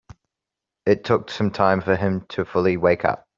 It 0.87 1.03
took 1.03 1.29
some 1.29 1.51
time 1.51 1.79
for 1.79 1.95
him 1.95 2.25
to 2.29 2.43
fully 2.43 2.75
wake 2.75 3.05
up. 3.05 3.27